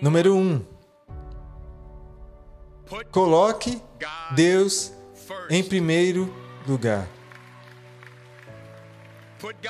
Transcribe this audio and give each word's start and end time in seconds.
Número 0.00 0.34
um, 0.34 0.64
coloque 3.10 3.82
Deus 4.34 4.92
em 5.50 5.62
primeiro 5.62 6.34
lugar. 6.66 7.06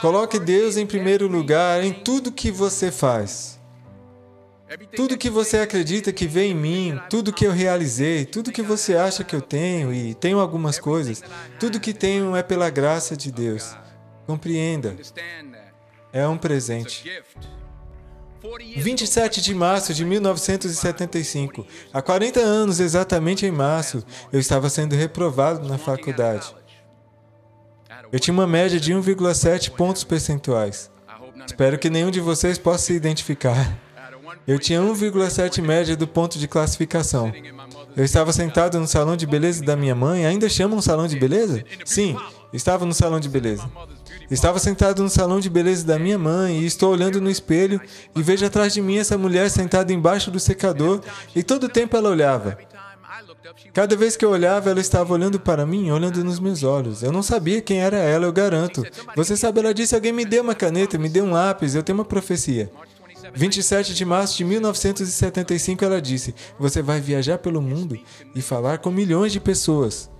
Coloque 0.01 0.39
Deus 0.39 0.77
em 0.77 0.87
primeiro 0.87 1.27
lugar 1.27 1.83
em 1.83 1.93
tudo 1.93 2.31
que 2.31 2.51
você 2.53 2.93
faz. 2.93 3.61
Tudo 4.95 5.19
que 5.19 5.29
você 5.29 5.59
acredita 5.59 6.13
que 6.13 6.27
vem 6.27 6.53
em 6.53 6.55
mim, 6.55 7.01
tudo 7.11 7.33
que 7.33 7.45
eu 7.45 7.53
realizei, 7.53 8.25
tudo 8.25 8.53
que 8.53 8.63
você 8.63 8.97
acha 8.97 9.25
que 9.25 9.35
eu 9.35 9.43
tenho 9.43 9.93
e 9.93 10.15
tenho 10.15 10.39
algumas 10.39 10.79
coisas, 10.79 11.23
tudo 11.59 11.81
que 11.81 11.93
tenho 11.93 12.37
é 12.37 12.43
pela 12.43 12.71
graça 12.71 13.17
de 13.17 13.33
Deus. 13.33 13.77
Compreenda. 14.27 14.97
É 16.13 16.27
um 16.27 16.39
presente. 16.39 17.05
27 18.77 19.41
de 19.41 19.55
março 19.55 19.95
de 19.95 20.05
1975. 20.05 21.67
Há 21.93 22.03
40 22.03 22.41
anos, 22.41 22.79
exatamente 22.79 23.47
em 23.47 23.51
março, 23.51 24.05
eu 24.31 24.39
estava 24.39 24.69
sendo 24.69 24.95
reprovado 24.95 25.67
na 25.67 25.79
faculdade. 25.79 26.55
Eu 28.13 28.21
tinha 28.21 28.35
uma 28.35 28.47
média 28.47 28.79
de 28.79 28.93
1,7 28.93 29.71
pontos 29.71 30.05
percentuais. 30.05 30.91
Espero 31.47 31.79
que 31.79 31.89
nenhum 31.89 32.11
de 32.11 32.21
vocês 32.21 32.59
possa 32.59 32.85
se 32.85 32.93
identificar. 32.93 33.79
Eu 34.47 34.59
tinha 34.59 34.81
1,7 34.81 35.63
média 35.63 35.97
do 35.97 36.07
ponto 36.07 36.39
de 36.39 36.47
classificação. 36.47 37.33
Eu 37.97 38.05
estava 38.05 38.33
sentado 38.33 38.79
no 38.79 38.87
salão 38.87 39.17
de 39.17 39.27
beleza 39.27 39.65
da 39.65 39.75
minha 39.75 39.95
mãe. 39.95 40.27
Ainda 40.27 40.49
chamam 40.49 40.79
um 40.79 40.83
salão 40.83 41.07
de 41.07 41.19
beleza? 41.19 41.65
Sim, 41.85 42.17
estava 42.53 42.85
no 42.85 42.93
salão 42.93 43.19
de 43.19 43.29
beleza. 43.29 43.69
Estava 44.31 44.59
sentado 44.59 45.03
no 45.03 45.09
salão 45.09 45.41
de 45.41 45.51
beleza 45.51 45.87
da 45.87 45.99
minha 45.99 46.19
mãe 46.19 46.61
e 46.61 46.67
estou 46.67 46.93
olhando 46.93 47.21
no 47.21 47.31
espelho 47.31 47.81
e 48.15 48.23
vejo 48.23 48.45
atrás 48.45 48.73
de 48.73 48.81
mim 48.81 48.99
essa 48.99 49.19
mulher 49.19 49.51
sentada 49.51 49.93
embaixo 49.93 50.31
do 50.31 50.41
secador 50.41 51.01
e 51.35 51.43
todo 51.43 51.65
o 51.65 51.69
tempo 51.69 51.97
ela 51.97 52.11
olhava. 52.11 52.59
Cada 53.73 53.97
vez 53.97 54.17
que 54.17 54.25
eu 54.25 54.31
olhava, 54.31 54.71
ela 54.71 54.81
estava 54.81 55.13
olhando 55.13 55.39
para 55.39 55.67
mim, 55.67 55.91
olhando 55.91 56.25
nos 56.25 56.41
meus 56.41 56.63
olhos. 56.63 57.03
Eu 57.03 57.13
não 57.13 57.23
sabia 57.23 57.61
quem 57.61 57.81
era 57.81 57.99
ela, 57.99 58.25
eu 58.25 58.33
garanto. 58.33 58.85
Você 59.15 59.37
sabe, 59.37 59.61
ela 59.61 59.75
disse: 59.75 59.95
alguém 59.95 60.13
me 60.13 60.25
dê 60.25 60.41
uma 60.41 60.55
caneta, 60.55 60.99
me 60.99 61.09
dê 61.09 61.21
um 61.21 61.33
lápis, 61.33 61.75
eu 61.75 61.83
tenho 61.83 61.99
uma 61.99 62.05
profecia. 62.05 62.71
27 63.33 63.95
de 63.95 64.05
março 64.05 64.37
de 64.37 64.45
1975, 64.45 65.85
ela 65.85 66.01
disse: 66.01 66.35
Você 66.59 66.83
vai 66.83 67.01
viajar 67.01 67.39
pelo 67.39 67.61
mundo 67.61 67.99
e 68.35 68.43
falar 68.43 68.79
com 68.79 68.91
milhões 68.91 69.33
de 69.33 69.41
pessoas. 69.41 70.11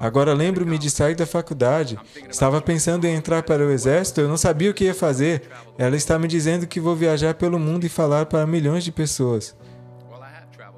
Agora 0.00 0.32
lembro-me 0.32 0.78
de 0.78 0.88
sair 0.90 1.14
da 1.14 1.26
faculdade. 1.26 1.98
Estava 2.30 2.58
pensando 2.62 3.04
em 3.04 3.14
entrar 3.14 3.42
para 3.42 3.66
o 3.66 3.70
exército, 3.70 4.22
eu 4.22 4.28
não 4.28 4.38
sabia 4.38 4.70
o 4.70 4.74
que 4.74 4.84
ia 4.84 4.94
fazer. 4.94 5.42
Ela 5.76 5.94
está 5.94 6.18
me 6.18 6.26
dizendo 6.26 6.66
que 6.66 6.80
vou 6.80 6.96
viajar 6.96 7.34
pelo 7.34 7.58
mundo 7.58 7.84
e 7.84 7.88
falar 7.90 8.24
para 8.24 8.46
milhões 8.46 8.82
de 8.82 8.90
pessoas. 8.90 9.54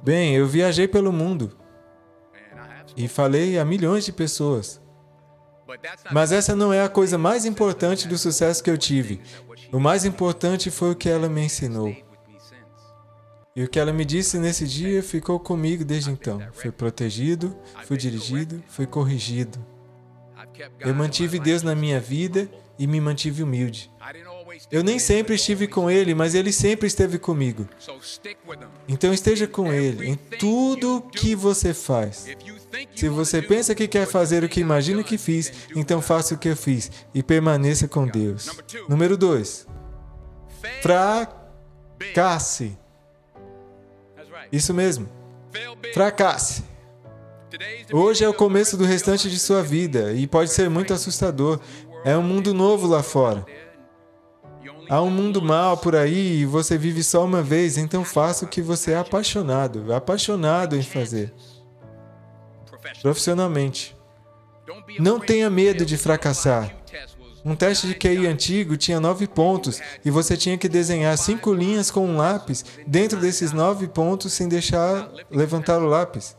Bem, 0.02 0.34
eu 0.34 0.48
viajei 0.48 0.88
pelo 0.88 1.12
mundo 1.12 1.52
e 2.96 3.06
falei 3.06 3.60
a 3.60 3.64
milhões 3.64 4.04
de 4.04 4.12
pessoas. 4.12 4.82
Mas 6.10 6.32
essa 6.32 6.56
não 6.56 6.72
é 6.72 6.82
a 6.82 6.88
coisa 6.88 7.16
mais 7.16 7.46
importante 7.46 8.08
do 8.08 8.18
sucesso 8.18 8.62
que 8.62 8.70
eu 8.70 8.76
tive. 8.76 9.20
O 9.70 9.78
mais 9.78 10.04
importante 10.04 10.68
foi 10.68 10.90
o 10.90 10.96
que 10.96 11.08
ela 11.08 11.28
me 11.28 11.44
ensinou. 11.44 11.94
E 13.54 13.62
o 13.62 13.68
que 13.68 13.78
ela 13.78 13.92
me 13.92 14.04
disse 14.04 14.38
nesse 14.38 14.66
dia 14.66 15.02
ficou 15.02 15.38
comigo 15.38 15.84
desde 15.84 16.10
então. 16.10 16.42
Fui 16.52 16.70
protegido, 16.70 17.54
fui 17.84 17.98
dirigido, 17.98 18.62
fui 18.66 18.86
corrigido. 18.86 19.58
Eu 20.80 20.94
mantive 20.94 21.38
Deus 21.38 21.62
na 21.62 21.74
minha 21.74 22.00
vida 22.00 22.48
e 22.78 22.86
me 22.86 23.00
mantive 23.00 23.42
humilde. 23.42 23.90
Eu 24.70 24.82
nem 24.82 24.98
sempre 24.98 25.34
estive 25.34 25.66
com 25.66 25.90
Ele, 25.90 26.14
mas 26.14 26.34
Ele 26.34 26.52
sempre 26.52 26.86
esteve 26.86 27.18
comigo. 27.18 27.68
Então 28.88 29.12
esteja 29.12 29.46
com 29.46 29.72
Ele 29.72 30.08
em 30.08 30.14
tudo 30.38 31.02
que 31.12 31.34
você 31.34 31.74
faz. 31.74 32.26
Se 32.94 33.08
você 33.08 33.42
pensa 33.42 33.74
que 33.74 33.86
quer 33.86 34.06
fazer 34.06 34.44
o 34.44 34.48
que 34.48 34.60
imagina 34.60 35.04
que 35.04 35.18
fiz, 35.18 35.52
então 35.76 36.00
faça 36.00 36.34
o 36.34 36.38
que 36.38 36.48
eu 36.48 36.56
fiz 36.56 36.90
e 37.14 37.22
permaneça 37.22 37.86
com 37.86 38.06
Deus. 38.06 38.48
Número 38.88 39.16
2. 39.16 39.66
Fracasse. 40.80 42.78
Isso 44.52 44.74
mesmo. 44.74 45.08
Fracasse. 45.94 46.62
Hoje 47.90 48.24
é 48.24 48.28
o 48.28 48.34
começo 48.34 48.76
do 48.76 48.84
restante 48.84 49.30
de 49.30 49.38
sua 49.38 49.62
vida 49.62 50.12
e 50.12 50.26
pode 50.26 50.50
ser 50.50 50.68
muito 50.68 50.92
assustador. 50.92 51.58
É 52.04 52.16
um 52.16 52.22
mundo 52.22 52.52
novo 52.52 52.86
lá 52.86 53.02
fora. 53.02 53.44
Há 54.88 55.00
um 55.00 55.10
mundo 55.10 55.40
mal 55.40 55.76
por 55.76 55.96
aí 55.96 56.40
e 56.40 56.46
você 56.46 56.76
vive 56.76 57.02
só 57.02 57.24
uma 57.24 57.42
vez, 57.42 57.78
então 57.78 58.04
faça 58.04 58.44
o 58.44 58.48
que 58.48 58.60
você 58.60 58.92
é 58.92 58.98
apaixonado, 58.98 59.92
apaixonado 59.92 60.76
em 60.76 60.82
fazer. 60.82 61.32
Profissionalmente. 63.00 63.96
Não 64.98 65.18
tenha 65.18 65.48
medo 65.48 65.84
de 65.86 65.96
fracassar. 65.96 66.81
Um 67.44 67.56
teste 67.56 67.88
de 67.88 67.94
QI 67.94 68.26
antigo 68.26 68.76
tinha 68.76 69.00
nove 69.00 69.26
pontos 69.26 69.80
e 70.04 70.10
você 70.10 70.36
tinha 70.36 70.56
que 70.56 70.68
desenhar 70.68 71.16
cinco 71.18 71.52
linhas 71.52 71.90
com 71.90 72.06
um 72.06 72.16
lápis 72.16 72.64
dentro 72.86 73.18
desses 73.18 73.52
nove 73.52 73.88
pontos 73.88 74.32
sem 74.32 74.48
deixar 74.48 75.10
levantar 75.30 75.78
o 75.82 75.86
lápis. 75.86 76.36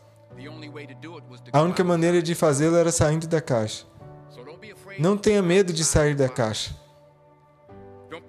A 1.52 1.62
única 1.62 1.84
maneira 1.84 2.22
de 2.22 2.34
fazê-lo 2.34 2.78
era 2.78 2.92
saindo 2.92 3.28
da 3.28 3.42
caixa. 3.42 3.86
Não 4.98 5.18
tenha 5.18 5.42
medo 5.42 5.74
de 5.74 5.84
sair 5.84 6.16
da 6.16 6.30
caixa. 6.30 6.76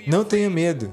Não 0.07 0.25
tenha 0.25 0.51
medo. 0.51 0.93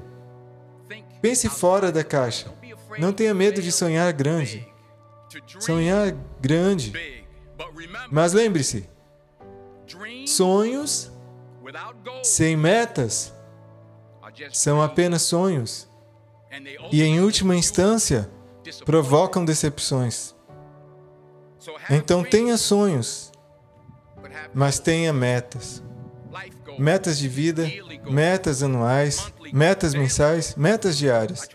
Pense 1.20 1.48
fora 1.48 1.90
da 1.90 2.04
caixa. 2.04 2.52
Não 2.98 3.12
tenha 3.12 3.34
medo 3.34 3.60
de 3.60 3.72
sonhar 3.72 4.12
grande. 4.12 4.66
Sonhar 5.58 6.14
grande. 6.40 6.92
Mas 8.10 8.32
lembre-se: 8.32 8.88
sonhos 10.26 11.11
sem 12.22 12.56
metas 12.56 13.32
são 14.52 14.80
apenas 14.80 15.22
sonhos 15.22 15.88
e, 16.90 17.02
em 17.02 17.20
última 17.20 17.56
instância, 17.56 18.30
provocam 18.84 19.44
decepções. 19.44 20.34
Então, 21.90 22.22
tenha 22.24 22.56
sonhos, 22.56 23.32
mas 24.52 24.78
tenha 24.78 25.12
metas. 25.12 25.82
Metas 26.78 27.18
de 27.18 27.28
vida, 27.28 27.70
metas 28.10 28.62
anuais, 28.62 29.32
metas 29.52 29.94
mensais, 29.94 30.54
metas 30.54 30.96
diárias. 30.96 31.48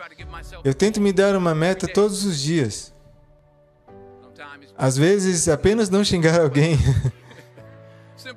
Eu 0.63 0.73
tento 0.73 1.01
me 1.01 1.11
dar 1.11 1.35
uma 1.35 1.55
meta 1.55 1.87
todos 1.87 2.23
os 2.23 2.39
dias. 2.39 2.93
Às 4.77 4.95
vezes, 4.95 5.47
apenas 5.47 5.89
não 5.89 6.03
xingar 6.03 6.39
alguém. 6.39 6.77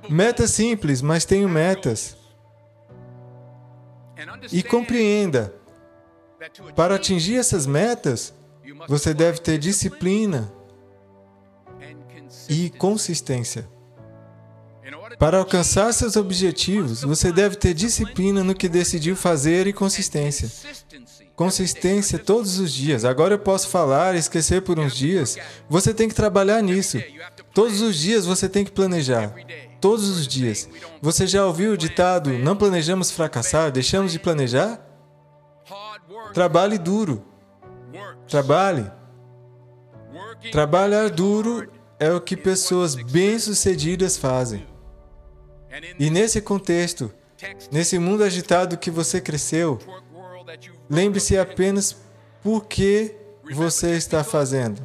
Metas 0.08 0.50
simples, 0.50 1.02
mas 1.02 1.24
tenho 1.24 1.48
metas. 1.48 2.16
E 4.52 4.62
compreenda: 4.62 5.54
para 6.74 6.96
atingir 6.96 7.36
essas 7.36 7.66
metas, 7.66 8.34
você 8.88 9.12
deve 9.12 9.38
ter 9.40 9.58
disciplina 9.58 10.52
e 12.48 12.70
consistência. 12.70 13.68
Para 15.18 15.38
alcançar 15.38 15.92
seus 15.92 16.16
objetivos, 16.16 17.02
você 17.02 17.30
deve 17.32 17.56
ter 17.56 17.74
disciplina 17.74 18.42
no 18.42 18.54
que 18.54 18.68
decidiu 18.68 19.14
fazer 19.14 19.66
e 19.66 19.72
consistência. 19.72 20.50
Consistência 21.36 22.18
todos 22.18 22.58
os 22.58 22.72
dias. 22.72 23.04
Agora 23.04 23.34
eu 23.34 23.38
posso 23.38 23.68
falar 23.68 24.14
e 24.14 24.18
esquecer 24.18 24.62
por 24.62 24.78
uns 24.78 24.94
dias. 24.94 25.36
Você 25.68 25.94
tem 25.94 26.08
que 26.08 26.14
trabalhar 26.14 26.62
nisso. 26.62 27.02
Todos 27.54 27.80
os 27.80 27.96
dias 27.96 28.26
você 28.26 28.48
tem 28.48 28.64
que 28.64 28.70
planejar 28.70 29.34
todos 29.80 30.08
os 30.08 30.26
dias. 30.26 30.68
Você 31.00 31.26
já 31.26 31.44
ouviu 31.46 31.72
o 31.72 31.76
ditado: 31.76 32.30
não 32.32 32.56
planejamos 32.56 33.10
fracassar, 33.10 33.70
deixamos 33.70 34.12
de 34.12 34.18
planejar? 34.18 34.80
Trabalhe 36.32 36.78
duro. 36.78 37.24
Trabalhe. 38.28 38.90
Trabalhar 40.52 41.10
duro 41.10 41.70
é 41.98 42.10
o 42.10 42.20
que 42.20 42.36
pessoas 42.36 42.94
bem-sucedidas 42.94 44.16
fazem. 44.16 44.66
E 45.98 46.10
nesse 46.10 46.40
contexto, 46.40 47.12
nesse 47.70 47.98
mundo 47.98 48.24
agitado 48.24 48.78
que 48.78 48.90
você 48.90 49.20
cresceu, 49.20 49.78
lembre-se 50.88 51.38
apenas 51.38 51.96
por 52.42 52.64
que 52.64 53.14
você 53.52 53.96
está 53.96 54.24
fazendo. 54.24 54.80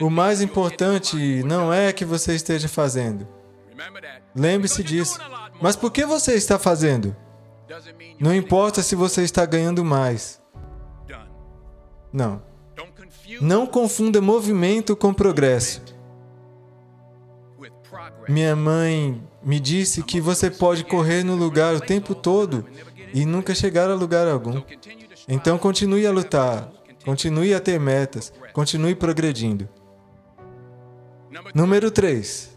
O 0.00 0.10
mais 0.10 0.40
importante 0.40 1.42
não 1.44 1.72
é 1.72 1.92
que 1.92 2.04
você 2.04 2.34
esteja 2.34 2.68
fazendo. 2.68 3.26
Lembre-se 4.34 4.82
disso. 4.82 5.18
Mas 5.60 5.76
por 5.76 5.90
que 5.90 6.04
você 6.04 6.34
está 6.34 6.58
fazendo? 6.58 7.14
Não 8.20 8.34
importa 8.34 8.82
se 8.82 8.94
você 8.94 9.22
está 9.22 9.44
ganhando 9.46 9.84
mais. 9.84 10.40
Não. 12.12 12.42
Não 13.40 13.66
confunda 13.66 14.20
movimento 14.20 14.94
com 14.94 15.12
progresso. 15.12 15.82
Minha 18.28 18.54
mãe 18.54 19.22
me 19.42 19.60
disse 19.60 20.02
que 20.02 20.20
você 20.20 20.50
pode 20.50 20.84
correr 20.84 21.22
no 21.24 21.34
lugar 21.34 21.74
o 21.74 21.80
tempo 21.80 22.14
todo 22.14 22.64
e 23.12 23.24
nunca 23.24 23.54
chegar 23.54 23.90
a 23.90 23.94
lugar 23.94 24.26
algum. 24.28 24.62
Então 25.28 25.58
continue 25.58 26.06
a 26.06 26.10
lutar, 26.10 26.70
continue 27.04 27.54
a 27.54 27.60
ter 27.60 27.78
metas, 27.78 28.32
continue 28.52 28.94
progredindo. 28.94 29.68
Número 31.54 31.90
3. 31.90 32.54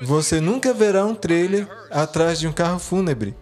Você 0.00 0.40
nunca 0.40 0.72
verá 0.74 1.04
um 1.04 1.14
trailer 1.14 1.68
atrás 1.90 2.38
de 2.38 2.46
um 2.46 2.52
carro 2.52 2.78
fúnebre. 2.78 3.36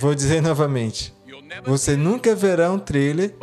Vou 0.00 0.14
dizer 0.14 0.42
novamente. 0.42 1.14
Você 1.64 1.96
nunca 1.96 2.34
verá 2.34 2.70
um 2.70 2.78
trailer 2.78 3.34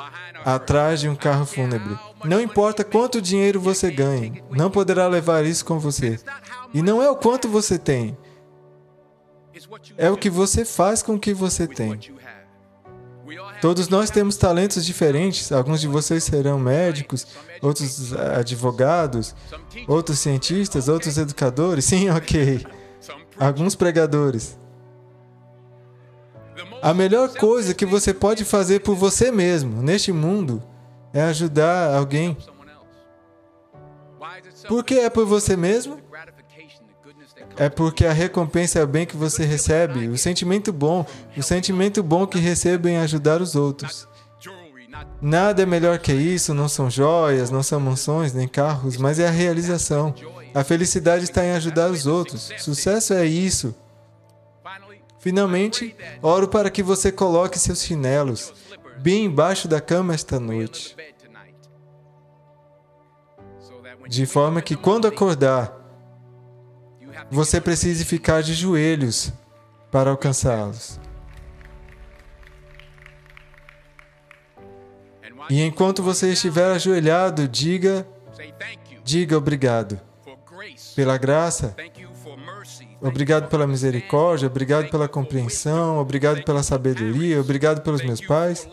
atrás 0.44 1.00
de 1.00 1.10
um 1.10 1.16
carro 1.16 1.46
fúnebre. 1.46 1.98
Não 2.24 2.40
importa 2.40 2.84
quanto 2.84 3.22
dinheiro 3.22 3.60
você 3.60 3.92
ganhe, 3.92 4.44
não 4.52 4.70
poderá 4.70 5.08
levar 5.08 5.46
isso 5.46 5.66
com 5.66 5.80
você. 5.80 6.20
E 6.74 6.82
não 6.82 7.02
é 7.02 7.10
o 7.10 7.16
quanto 7.16 7.48
você 7.48 7.78
tem, 7.78 8.18
é 9.98 10.10
o 10.10 10.18
que 10.18 10.30
você 10.30 10.66
faz 10.66 11.02
com 11.02 11.16
o 11.16 11.20
que 11.20 11.34
você 11.34 11.68
tem. 11.68 12.00
Todos 13.62 13.90
nós 13.90 14.10
temos 14.10 14.38
talentos 14.38 14.86
diferentes. 14.86 15.52
Alguns 15.52 15.82
de 15.82 15.88
vocês 15.88 16.24
serão 16.24 16.60
médicos, 16.60 17.26
outros 17.62 18.14
advogados, 18.14 19.36
outros 19.88 20.20
cientistas, 20.20 20.88
outros 20.88 21.18
educadores. 21.18 21.86
Sim, 21.86 22.10
ok. 22.10 22.66
Alguns 23.40 23.76
pregadores. 23.76 24.58
A 26.82 26.94
melhor 26.94 27.30
coisa 27.30 27.74
que 27.74 27.86
você 27.86 28.14
pode 28.14 28.46
fazer 28.46 28.82
por 28.82 28.96
você 28.96 29.32
mesmo 29.32 29.82
neste 29.82 30.12
mundo 30.12 30.62
é 31.12 31.24
ajudar 31.24 31.96
alguém. 31.96 32.38
Por 34.68 34.84
que 34.84 34.96
é 35.00 35.10
por 35.10 35.26
você 35.26 35.56
mesmo? 35.56 36.00
É 37.57 37.69
porque 37.69 38.06
a 38.06 38.13
recompensa 38.13 38.80
é 38.80 38.84
o 38.84 38.88
bem 38.88 39.06
que 39.06 39.16
você 39.16 39.46
recebe, 39.46 40.07
o 40.10 40.18
sentimento 40.18 40.74
bom, 40.74 41.06
o 41.38 41.44
sentimento 41.44 42.04
bom 42.04 42.28
que 42.28 42.38
recebo 42.38 42.88
em 42.88 42.98
ajudar 42.98 43.42
os 43.42 43.56
outros. 43.56 44.07
Nada 45.22 45.63
é 45.63 45.66
melhor 45.66 46.00
que 46.00 46.13
isso, 46.13 46.54
não 46.54 46.68
são 46.68 46.90
joias, 46.90 47.50
não 47.50 47.63
são 47.63 47.80
mansões 47.80 48.34
nem 48.34 48.48
carros, 48.48 48.98
mas 48.98 49.19
é 49.19 49.28
a 49.28 49.31
realização. 49.31 50.13
A 50.54 50.63
felicidade 50.63 51.24
está 51.24 51.44
em 51.44 51.52
ajudar 51.52 51.90
os 51.90 52.06
outros. 52.06 52.52
Sucesso 52.60 53.13
é 53.13 53.25
isso. 53.25 53.75
Finalmente, 55.19 55.96
oro 56.22 56.48
para 56.48 56.69
que 56.69 56.84
você 56.84 57.12
coloque 57.12 57.58
seus 57.58 57.84
chinelos 57.84 58.54
bem 59.00 59.25
embaixo 59.25 59.68
da 59.68 59.81
cama 59.81 60.13
esta 60.13 60.40
noite. 60.40 60.96
De 64.08 64.25
forma 64.25 64.62
que 64.62 64.75
quando 64.75 65.08
acordar, 65.08 65.85
você 67.30 67.60
precise 67.60 68.06
ficar 68.06 68.42
de 68.42 68.54
joelhos 68.54 69.33
para 69.92 70.10
alcançá-los. 70.10 71.00
E 75.50 75.62
enquanto 75.62 76.01
você 76.01 76.31
estiver 76.31 76.72
ajoelhado, 76.72 77.48
diga, 77.48 78.07
diga 79.04 79.38
obrigado 79.38 80.00
pela 80.95 81.18
graça, 81.18 81.75
obrigado 83.00 83.48
pela 83.48 83.68
misericórdia, 83.68 84.48
obrigado 84.48 84.89
pela 84.89 85.07
compreensão, 85.07 86.00
obrigado 86.00 86.44
pela 86.44 86.63
sabedoria, 86.63 87.39
obrigado 87.39 87.81
pelos 87.81 88.01
meus 88.01 88.22
pais, 88.22 88.68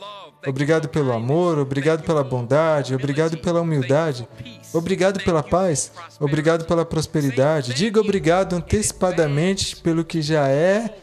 obrigado 0.46 0.88
pelo 0.88 1.12
amor, 1.12 1.58
obrigado 1.58 2.02
pela 2.02 2.24
bondade, 2.24 2.94
obrigado 2.94 3.38
pela 3.38 3.60
humildade, 3.60 4.28
obrigado 4.72 5.22
pela 5.22 5.42
paz, 5.42 5.92
obrigado 6.18 6.64
pela 6.64 6.84
prosperidade. 6.84 7.74
Diga 7.74 8.00
obrigado 8.00 8.54
antecipadamente 8.54 9.76
pelo 9.76 10.04
que 10.04 10.22
já 10.22 10.48
é 10.48 10.94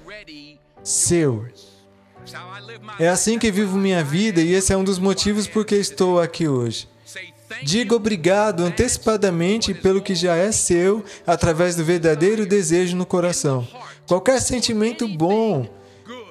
seu. 0.84 1.46
É 3.00 3.08
assim 3.08 3.40
que 3.40 3.52
vivo 3.52 3.78
minha 3.78 4.04
vida 4.04 4.42
e 4.42 4.54
esse 4.54 4.74
é 4.74 4.78
um 4.78 4.84
dos 4.84 5.00
motivos 5.00 5.48
por 5.48 5.66
que 5.66 5.76
estou 5.76 6.20
aqui 6.20 6.48
hoje. 6.48 6.88
Diga 7.64 7.96
obrigado 7.96 8.64
antecipadamente 8.64 9.74
pelo 9.74 10.02
que 10.02 10.14
já 10.14 10.36
é 10.36 10.52
seu 10.52 11.04
através 11.26 11.76
do 11.76 11.84
verdadeiro 11.84 12.46
desejo 12.46 12.96
no 12.96 13.06
coração. 13.06 13.68
Qualquer 14.08 14.40
sentimento 14.42 15.08
bom, 15.08 15.68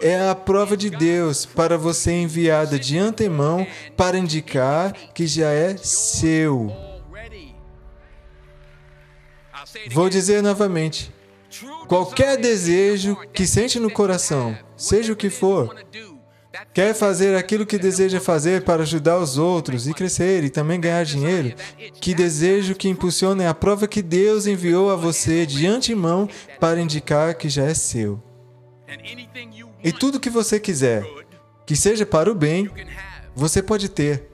é 0.01 0.29
a 0.29 0.35
prova 0.35 0.77
de 0.77 0.91
Deus 0.91 1.45
para 1.47 1.77
você 1.77 2.13
enviada 2.13 2.79
de 2.79 2.99
antemão 2.99 3.67
para 3.97 4.19
indicar 4.19 4.93
que 5.15 5.27
já 5.27 5.51
é 5.51 5.77
seu. 5.77 6.73
Vou 9.91 10.09
dizer 10.09 10.43
novamente: 10.43 11.13
qualquer 11.87 12.37
desejo 12.37 13.17
que 13.33 13.47
sente 13.47 13.79
no 13.79 13.91
coração, 13.91 14.57
seja 14.77 15.13
o 15.13 15.17
que 15.17 15.31
for, 15.31 15.77
quer 16.73 16.95
fazer 16.95 17.37
aquilo 17.37 17.67
que 17.67 17.79
deseja 17.79 18.21
fazer 18.21 18.63
para 18.63 18.83
ajudar 18.83 19.19
os 19.19 19.39
outros 19.39 19.87
e 19.87 19.95
crescer 19.95 20.45
e 20.45 20.51
também 20.51 20.81
ganhar 20.81 21.05
dinheiro, 21.05 21.55
que 22.01 22.15
desejo 22.15 22.75
que 22.75 22.89
impulsione 22.89 23.47
a 23.47 23.55
prova 23.55 23.89
que 23.89 24.03
Deus 24.03 24.47
enviou 24.47 24.91
a 24.91 24.97
você 24.97 25.45
de 25.45 25.67
antemão 25.67 26.29
para 26.59 26.81
indicar 26.81 27.35
que 27.35 27.49
já 27.49 27.65
é 27.65 27.75
seu. 27.75 28.28
E 29.83 29.93
tudo 29.93 30.21
que 30.21 30.31
você 30.31 30.59
quiser, 30.59 31.05
que 31.67 31.77
seja 31.77 32.07
para 32.07 32.31
o 32.31 32.35
bem, 32.35 32.71
você 33.35 33.63
pode 33.63 33.89
ter. 33.89 34.31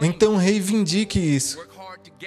Então 0.00 0.36
reivindique 0.36 1.18
isso. 1.18 1.66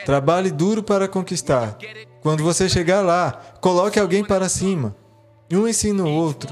Trabalhe 0.05 0.49
duro 0.49 0.81
para 0.81 1.07
conquistar. 1.07 1.77
Quando 2.21 2.43
você 2.43 2.67
chegar 2.67 3.01
lá, 3.01 3.31
coloque 3.61 3.99
alguém 3.99 4.23
para 4.23 4.49
cima. 4.49 4.95
Um 5.51 5.67
ensina 5.67 6.03
o 6.03 6.09
outro. 6.11 6.49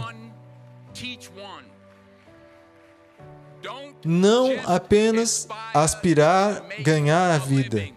Não 4.06 4.52
apenas 4.66 5.48
aspirar 5.74 6.64
ganhar 6.82 7.34
a 7.34 7.38
vida. 7.38 7.90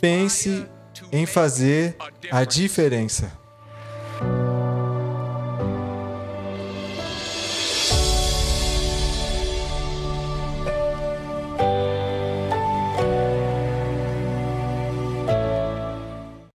Pense 0.00 0.66
em 1.12 1.26
fazer 1.26 1.96
a 2.30 2.44
diferença. 2.44 3.45